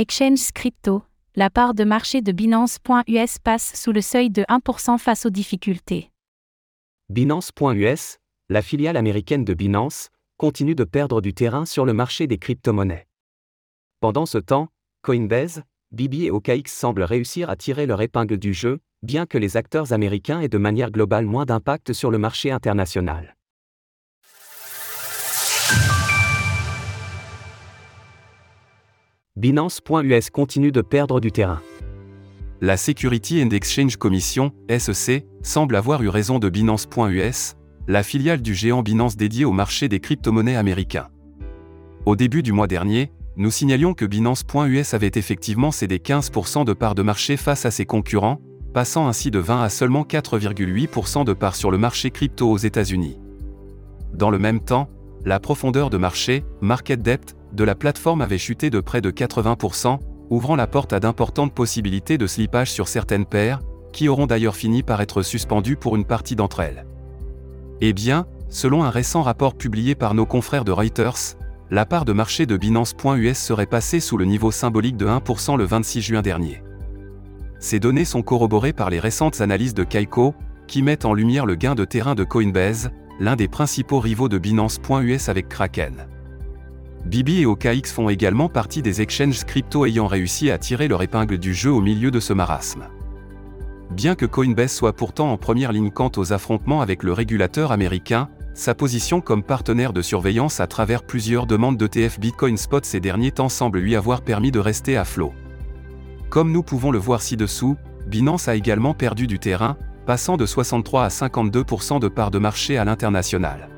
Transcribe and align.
Exchange 0.00 0.52
Crypto, 0.52 1.02
la 1.34 1.50
part 1.50 1.74
de 1.74 1.82
marché 1.82 2.22
de 2.22 2.30
Binance.us 2.30 3.38
passe 3.40 3.74
sous 3.74 3.90
le 3.90 4.00
seuil 4.00 4.30
de 4.30 4.42
1% 4.42 4.96
face 4.96 5.26
aux 5.26 5.30
difficultés. 5.30 6.12
Binance.us, 7.08 8.18
la 8.48 8.62
filiale 8.62 8.96
américaine 8.96 9.44
de 9.44 9.54
Binance, 9.54 10.10
continue 10.36 10.76
de 10.76 10.84
perdre 10.84 11.20
du 11.20 11.34
terrain 11.34 11.66
sur 11.66 11.84
le 11.84 11.94
marché 11.94 12.28
des 12.28 12.38
crypto-monnaies. 12.38 13.08
Pendant 13.98 14.24
ce 14.24 14.38
temps, 14.38 14.68
Coinbase, 15.02 15.64
Bibi 15.90 16.26
et 16.26 16.30
OKX 16.30 16.70
semblent 16.72 17.02
réussir 17.02 17.50
à 17.50 17.56
tirer 17.56 17.86
leur 17.86 18.00
épingle 18.00 18.38
du 18.38 18.54
jeu, 18.54 18.78
bien 19.02 19.26
que 19.26 19.36
les 19.36 19.56
acteurs 19.56 19.92
américains 19.92 20.40
aient 20.40 20.48
de 20.48 20.58
manière 20.58 20.92
globale 20.92 21.26
moins 21.26 21.44
d'impact 21.44 21.92
sur 21.92 22.12
le 22.12 22.18
marché 22.18 22.52
international. 22.52 23.34
Binance.us 29.38 30.30
continue 30.30 30.72
de 30.72 30.80
perdre 30.80 31.20
du 31.20 31.30
terrain. 31.30 31.60
La 32.60 32.76
Security 32.76 33.40
and 33.40 33.50
Exchange 33.50 33.96
Commission, 33.96 34.50
SEC, 34.68 35.28
semble 35.44 35.76
avoir 35.76 36.02
eu 36.02 36.08
raison 36.08 36.40
de 36.40 36.48
Binance.us, 36.48 37.54
la 37.86 38.02
filiale 38.02 38.42
du 38.42 38.52
géant 38.52 38.82
Binance 38.82 39.16
dédiée 39.16 39.44
au 39.44 39.52
marché 39.52 39.88
des 39.88 40.00
crypto-monnaies 40.00 40.56
américains. 40.56 41.06
Au 42.04 42.16
début 42.16 42.42
du 42.42 42.50
mois 42.50 42.66
dernier, 42.66 43.12
nous 43.36 43.52
signalions 43.52 43.94
que 43.94 44.04
Binance.us 44.04 44.92
avait 44.92 45.12
effectivement 45.14 45.70
cédé 45.70 45.98
15% 45.98 46.64
de 46.64 46.72
parts 46.72 46.96
de 46.96 47.02
marché 47.02 47.36
face 47.36 47.64
à 47.64 47.70
ses 47.70 47.86
concurrents, 47.86 48.40
passant 48.74 49.06
ainsi 49.06 49.30
de 49.30 49.38
20 49.38 49.62
à 49.62 49.68
seulement 49.68 50.02
4,8% 50.02 51.24
de 51.24 51.32
parts 51.32 51.54
sur 51.54 51.70
le 51.70 51.78
marché 51.78 52.10
crypto 52.10 52.50
aux 52.50 52.58
États-Unis. 52.58 53.20
Dans 54.12 54.30
le 54.30 54.40
même 54.40 54.58
temps, 54.58 54.88
la 55.24 55.38
profondeur 55.38 55.90
de 55.90 55.96
marché, 55.96 56.44
market 56.60 57.02
depth, 57.02 57.36
de 57.52 57.64
la 57.64 57.74
plateforme 57.74 58.22
avait 58.22 58.38
chuté 58.38 58.70
de 58.70 58.80
près 58.80 59.00
de 59.00 59.10
80%, 59.10 59.98
ouvrant 60.30 60.56
la 60.56 60.66
porte 60.66 60.92
à 60.92 61.00
d'importantes 61.00 61.54
possibilités 61.54 62.18
de 62.18 62.26
slippage 62.26 62.70
sur 62.70 62.88
certaines 62.88 63.26
paires, 63.26 63.60
qui 63.92 64.08
auront 64.08 64.26
d'ailleurs 64.26 64.56
fini 64.56 64.82
par 64.82 65.00
être 65.00 65.22
suspendues 65.22 65.76
pour 65.76 65.96
une 65.96 66.04
partie 66.04 66.36
d'entre 66.36 66.60
elles. 66.60 66.86
Eh 67.80 67.92
bien, 67.92 68.26
selon 68.48 68.84
un 68.84 68.90
récent 68.90 69.22
rapport 69.22 69.54
publié 69.54 69.94
par 69.94 70.14
nos 70.14 70.26
confrères 70.26 70.64
de 70.64 70.72
Reuters, 70.72 71.36
la 71.70 71.86
part 71.86 72.04
de 72.04 72.12
marché 72.12 72.46
de 72.46 72.56
Binance.us 72.56 73.36
serait 73.36 73.66
passée 73.66 74.00
sous 74.00 74.16
le 74.16 74.24
niveau 74.24 74.50
symbolique 74.50 74.96
de 74.96 75.06
1% 75.06 75.56
le 75.56 75.64
26 75.64 76.00
juin 76.00 76.22
dernier. 76.22 76.62
Ces 77.60 77.80
données 77.80 78.04
sont 78.04 78.22
corroborées 78.22 78.72
par 78.72 78.90
les 78.90 79.00
récentes 79.00 79.40
analyses 79.40 79.74
de 79.74 79.84
Kaiko, 79.84 80.34
qui 80.66 80.82
mettent 80.82 81.04
en 81.04 81.14
lumière 81.14 81.46
le 81.46 81.56
gain 81.56 81.74
de 81.74 81.84
terrain 81.84 82.14
de 82.14 82.24
Coinbase, 82.24 82.90
l'un 83.20 83.36
des 83.36 83.48
principaux 83.48 84.00
rivaux 84.00 84.28
de 84.28 84.38
Binance.us 84.38 85.28
avec 85.28 85.48
Kraken. 85.48 86.06
Bibi 87.04 87.42
et 87.42 87.46
OKX 87.46 87.92
font 87.92 88.08
également 88.08 88.48
partie 88.48 88.82
des 88.82 89.00
exchanges 89.00 89.44
crypto 89.44 89.86
ayant 89.86 90.06
réussi 90.06 90.50
à 90.50 90.58
tirer 90.58 90.88
leur 90.88 91.02
épingle 91.02 91.38
du 91.38 91.54
jeu 91.54 91.70
au 91.70 91.80
milieu 91.80 92.10
de 92.10 92.20
ce 92.20 92.32
marasme. 92.32 92.84
Bien 93.90 94.14
que 94.14 94.26
Coinbase 94.26 94.72
soit 94.72 94.92
pourtant 94.92 95.32
en 95.32 95.38
première 95.38 95.72
ligne 95.72 95.90
quant 95.90 96.12
aux 96.16 96.32
affrontements 96.32 96.82
avec 96.82 97.02
le 97.02 97.12
régulateur 97.12 97.72
américain, 97.72 98.28
sa 98.52 98.74
position 98.74 99.20
comme 99.20 99.42
partenaire 99.42 99.92
de 99.92 100.02
surveillance 100.02 100.60
à 100.60 100.66
travers 100.66 101.04
plusieurs 101.04 101.46
demandes 101.46 101.76
d'ETF 101.76 102.18
Bitcoin 102.18 102.56
Spot 102.56 102.84
ces 102.84 103.00
derniers 103.00 103.30
temps 103.30 103.48
semble 103.48 103.78
lui 103.78 103.96
avoir 103.96 104.20
permis 104.20 104.50
de 104.50 104.58
rester 104.58 104.96
à 104.96 105.04
flot. 105.04 105.32
Comme 106.28 106.52
nous 106.52 106.62
pouvons 106.62 106.90
le 106.90 106.98
voir 106.98 107.22
ci-dessous, 107.22 107.76
Binance 108.06 108.48
a 108.48 108.56
également 108.56 108.94
perdu 108.94 109.26
du 109.26 109.38
terrain, 109.38 109.76
passant 110.06 110.36
de 110.36 110.44
63 110.44 111.04
à 111.04 111.08
52% 111.08 112.00
de 112.00 112.08
parts 112.08 112.30
de 112.30 112.38
marché 112.38 112.76
à 112.76 112.84
l'international. 112.84 113.68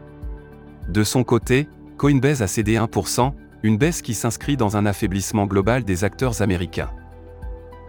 De 0.89 1.05
son 1.05 1.25
côté, 1.25 1.69
Coinbase 2.01 2.41
a 2.41 2.47
cédé 2.47 2.77
1%, 2.77 3.31
une 3.63 3.77
baisse 3.77 4.01
qui 4.01 4.15
s'inscrit 4.15 4.57
dans 4.57 4.79
un 4.79 4.87
affaiblissement 4.87 5.45
global 5.45 5.85
des 5.85 6.03
acteurs 6.03 6.41
américains. 6.41 6.89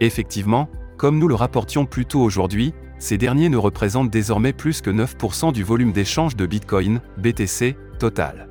Effectivement, 0.02 0.68
comme 0.98 1.18
nous 1.18 1.30
le 1.30 1.36
rapportions 1.36 1.86
plus 1.86 2.06
tôt 2.06 2.20
aujourd'hui, 2.20 2.74
ces 3.00 3.18
derniers 3.18 3.48
ne 3.48 3.56
représentent 3.56 4.10
désormais 4.10 4.52
plus 4.52 4.82
que 4.82 4.90
9% 4.90 5.54
du 5.54 5.64
volume 5.64 5.94
d'échange 5.94 6.36
de 6.36 6.46
Bitcoin, 6.46 7.00
BTC, 7.20 7.78
total. 8.00 8.50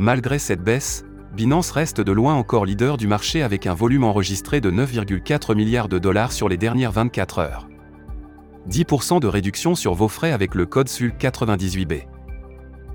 Malgré 0.00 0.40
cette 0.40 0.64
baisse, 0.64 1.04
Binance 1.36 1.70
reste 1.70 2.00
de 2.00 2.10
loin 2.10 2.34
encore 2.34 2.66
leader 2.66 2.96
du 2.96 3.06
marché 3.06 3.44
avec 3.44 3.68
un 3.68 3.74
volume 3.74 4.02
enregistré 4.02 4.60
de 4.60 4.72
9,4 4.72 5.54
milliards 5.54 5.88
de 5.88 6.00
dollars 6.00 6.32
sur 6.32 6.48
les 6.48 6.56
dernières 6.56 6.90
24 6.90 7.38
heures. 7.38 7.68
10% 8.68 9.20
de 9.20 9.28
réduction 9.28 9.76
sur 9.76 9.94
vos 9.94 10.08
frais 10.08 10.32
avec 10.32 10.56
le 10.56 10.66
code 10.66 10.88
SUL98B. 10.88 12.15